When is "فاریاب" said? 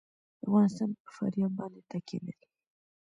1.17-1.51